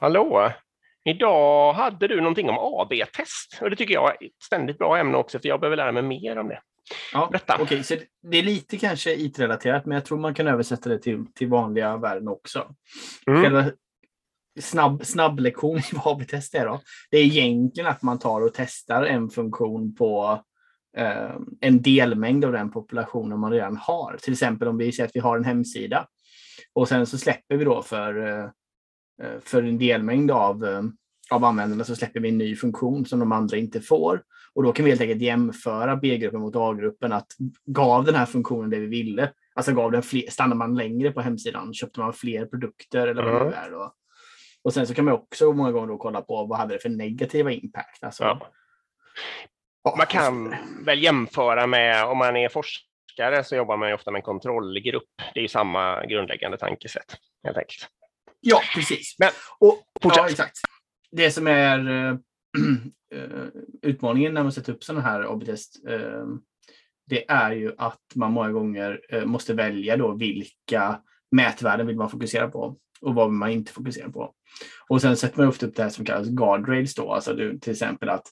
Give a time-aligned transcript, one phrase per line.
[0.00, 0.52] Hallå!
[1.04, 5.16] Idag hade du någonting om AB-test och det tycker jag är ett ständigt bra ämne
[5.16, 6.60] också för jag behöver lära mig mer om det.
[7.12, 7.62] Ja, Berätta.
[7.62, 11.24] Okay, så det är lite kanske IT-relaterat men jag tror man kan översätta det till,
[11.34, 12.74] till vanliga världen också.
[13.26, 13.42] Mm.
[13.42, 13.64] Själva
[14.60, 16.80] snabb, snabb lektion i vad AB-test är då.
[17.10, 20.42] Det är egentligen att man tar och testar en funktion på
[20.96, 24.16] eh, en delmängd av den populationen man redan har.
[24.22, 26.06] Till exempel om vi säger att vi har en hemsida
[26.72, 28.50] och sen så släpper vi då för Eh,
[29.44, 30.82] för en delmängd av, eh,
[31.30, 34.22] av användarna så släpper vi en ny funktion som de andra inte får.
[34.54, 37.12] Och då kan vi helt enkelt jämföra B-gruppen mot A-gruppen.
[37.12, 37.26] Att
[37.66, 41.20] gav den här funktionen det vi ville, alltså gav den fler, stannar man längre på
[41.20, 43.50] hemsidan, köpte man fler produkter eller vad mm.
[43.50, 43.70] det är.
[43.70, 43.94] Då.
[44.62, 46.88] Och sen så kan man också många gånger då kolla på vad hade det för
[46.88, 48.04] negativa impact.
[48.04, 48.52] Alltså, ja.
[49.96, 54.18] Man kan väl jämföra med om man är forskare så jobbar man ju ofta med
[54.18, 55.04] en kontrollgrupp.
[55.34, 57.88] Det är samma grundläggande tankesätt helt enkelt.
[58.40, 59.16] Ja, precis.
[59.18, 60.58] Men, och, ja, exakt.
[61.10, 62.18] Det som är uh,
[63.82, 66.26] utmaningen när man sätter upp sådana här AB-test, uh,
[67.06, 72.10] det är ju att man många gånger uh, måste välja då vilka mätvärden vill man
[72.10, 74.34] fokusera på och vad vill man inte fokusera på.
[74.88, 77.72] Och sen sätter man ofta upp det här som kallas guardrails då, alltså du, till
[77.72, 78.26] exempel att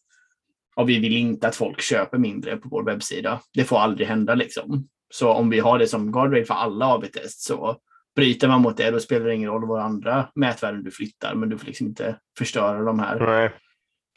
[0.77, 3.41] ja, vi vill inte att folk köper mindre på vår webbsida.
[3.55, 4.89] Det får aldrig hända liksom.
[5.11, 7.81] Så om vi har det som guardrail för alla AB-test så
[8.17, 11.49] bryter man mot det, då spelar det ingen roll vad andra mätvärden du flyttar, men
[11.49, 13.53] du får liksom inte förstöra de här Nej.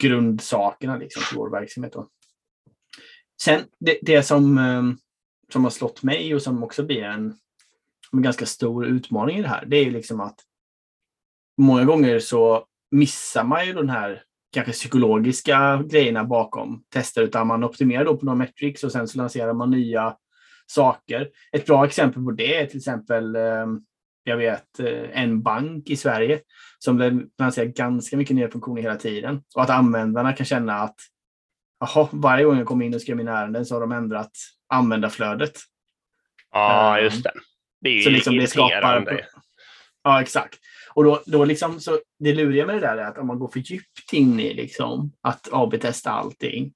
[0.02, 1.92] grundsakerna liksom, för vår verksamhet.
[1.92, 2.08] Då.
[3.42, 4.96] Sen det, det som, ehm,
[5.52, 7.34] som har slått mig och som också blir en,
[8.12, 10.36] en ganska stor utmaning i det här, det är ju liksom att
[11.58, 17.64] många gånger så missar man ju den här kanske psykologiska grejerna bakom tester, utan man
[17.64, 20.16] optimerar då på några metrics och sen så lanserar man nya
[20.70, 21.28] saker.
[21.52, 23.80] Ett bra exempel på det är till exempel ehm,
[24.24, 26.40] jag vet eh, en bank i Sverige
[26.78, 29.42] som lanserar ganska mycket nya funktioner hela tiden.
[29.54, 30.96] Och att användarna kan känna att
[31.84, 34.30] aha, varje gång jag kommer in och skriver mina ärenden så har de ändrat
[34.68, 35.52] användarflödet.
[36.50, 37.32] Ja, um, just det.
[37.80, 39.26] Det är ju så liksom det skapar,
[40.02, 40.58] Ja, exakt.
[40.94, 43.48] Och då, då liksom, så det luriga med det där är att om man går
[43.48, 46.72] för djupt in i liksom, att AB-testa allting,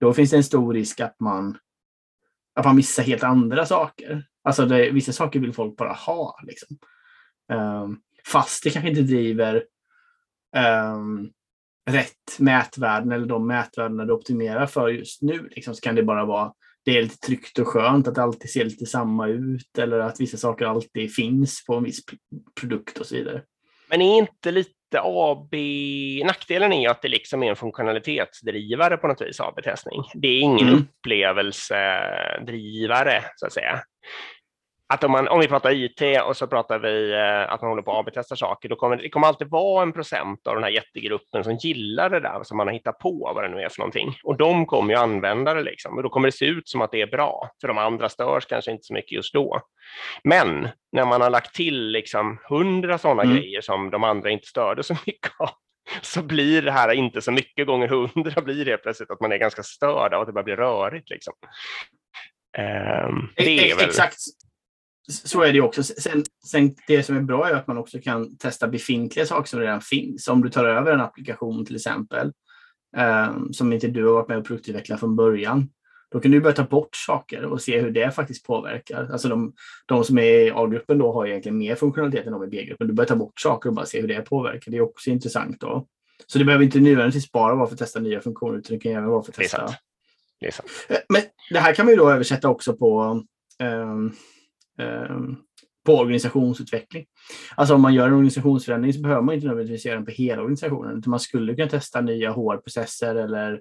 [0.00, 1.58] då finns det en stor risk att man,
[2.58, 4.24] att man missar helt andra saker.
[4.44, 6.40] Alltså det, vissa saker vill folk bara ha.
[6.42, 6.78] Liksom.
[7.52, 9.64] Um, fast det kanske inte driver
[10.96, 11.30] um,
[11.90, 15.48] rätt mätvärden eller de mätvärdena du optimerar för just nu.
[15.50, 16.52] Liksom, så kan det bara vara
[16.84, 20.20] det är lite tryggt och skönt att det alltid ser lite samma ut eller att
[20.20, 22.00] vissa saker alltid finns på en viss
[22.60, 23.42] produkt och så vidare.
[23.90, 25.54] Men är inte lite AB,
[26.24, 30.02] nackdelen är ju att det liksom är en funktionalitetsdrivare på något vis, AB-testning.
[30.14, 30.80] Det är ingen mm.
[30.80, 33.82] upplevelsedrivare så att säga
[34.88, 37.82] att om, man, om vi pratar IT och så pratar vi eh, att man håller
[37.82, 40.70] på att AB-testa saker, då kommer det kommer alltid vara en procent av den här
[40.70, 43.78] jättegruppen som gillar det där som man har hittat på, vad det nu är för
[43.78, 44.14] någonting.
[44.24, 45.96] Och de kommer ju använda det liksom.
[45.96, 48.46] Och då kommer det se ut som att det är bra, för de andra störs
[48.46, 49.60] kanske inte så mycket just då.
[50.24, 53.36] Men när man har lagt till liksom hundra sådana mm.
[53.36, 55.50] grejer som de andra inte störde så mycket av,
[56.02, 59.36] så blir det här inte så mycket gånger hundra blir det plötsligt att man är
[59.36, 61.10] ganska störd av att det bara blir rörigt.
[61.10, 61.34] Liksom.
[62.58, 63.88] Um, det är väl...
[63.88, 64.18] Exakt
[65.08, 65.82] så är det också.
[65.82, 69.60] Sen, sen, det som är bra är att man också kan testa befintliga saker som
[69.60, 70.28] redan finns.
[70.28, 72.32] Om du tar över en applikation till exempel,
[72.96, 75.68] eh, som inte du har varit med och produktutvecklat från början,
[76.10, 79.08] då kan du börja ta bort saker och se hur det faktiskt påverkar.
[79.12, 79.52] Alltså de,
[79.86, 82.86] de som är i A-gruppen då har egentligen mer funktionalitet än de i B-gruppen.
[82.86, 84.70] Du börjar ta bort saker och bara se hur det påverkar.
[84.70, 85.86] Det är också intressant då.
[86.26, 88.92] Så det behöver inte nödvändigtvis bara vara för att testa nya funktioner, utan det kan
[88.92, 89.66] även vara för att testa.
[89.66, 89.78] Det
[90.40, 90.68] det är sant.
[90.88, 93.22] Eh, men det här kan man ju då översätta också på
[93.62, 94.14] um,
[94.78, 95.36] Ehm,
[95.86, 97.06] på organisationsutveckling.
[97.54, 100.42] Alltså om man gör en organisationsförändring så behöver man inte nödvändigtvis göra den på hela
[100.42, 100.98] organisationen.
[100.98, 103.60] Utan man skulle kunna testa nya HR-processer eller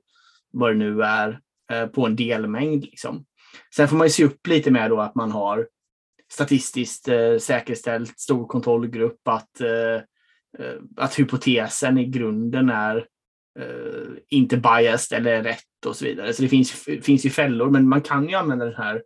[0.52, 1.40] vad det nu är
[1.72, 2.84] eh, på en delmängd.
[2.84, 3.26] Liksom.
[3.76, 5.68] Sen får man se upp lite med då att man har
[6.32, 9.96] statistiskt eh, säkerställt stor kontrollgrupp, att, eh,
[10.60, 12.98] eh att hypotesen i grunden är
[13.60, 16.34] eh, inte biased eller rätt och så vidare.
[16.34, 16.72] Så det finns,
[17.02, 19.02] finns ju fällor, men man kan ju använda den här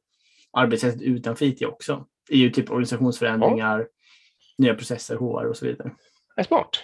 [0.54, 2.06] arbetssättet utanför IT också.
[2.30, 3.86] I ju typ organisationsförändringar, ja.
[4.58, 5.92] nya processer, HR och så vidare.
[6.36, 6.80] Det är smart.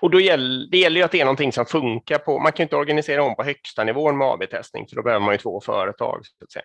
[0.00, 2.64] Och då gäller, det gäller ju att det är någonting som funkar på, man kan
[2.64, 6.20] inte organisera om på högsta nivån med AB-testning, för då behöver man ju två företag.
[6.24, 6.64] Så att säga.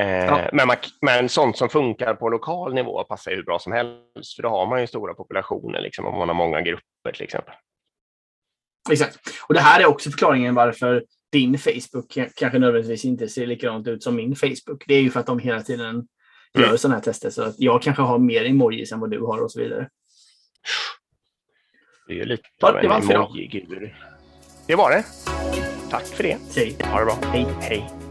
[0.00, 0.50] Eh, ja.
[0.52, 4.36] men, man, men sånt som funkar på lokal nivå passar ju hur bra som helst,
[4.36, 7.54] för då har man ju stora populationer, liksom, om man har många grupper till exempel.
[8.90, 9.18] Exakt.
[9.48, 14.02] Och det här är också förklaringen varför din Facebook kanske nödvändigtvis inte ser likadant ut
[14.02, 14.84] som min Facebook.
[14.86, 16.06] Det är ju för att de hela tiden
[16.54, 16.78] gör mm.
[16.78, 17.30] sådana här tester.
[17.30, 19.88] Så att jag kanske har mer emojis än vad du har och så vidare.
[22.08, 23.90] Du är lite av en emoji-guru.
[24.66, 25.04] Det var det.
[25.90, 26.38] Tack för det.
[26.56, 26.76] Hej.
[26.84, 27.18] Ha det bra.
[27.22, 27.46] Hej.
[27.60, 28.01] Hej.